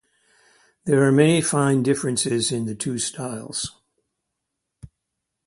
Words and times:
There 0.85 1.07
are 1.07 1.11
many 1.11 1.41
fine 1.41 1.83
differences 1.83 2.51
in 2.51 2.65
the 2.65 2.73
two 2.73 2.97
styles. 2.97 3.79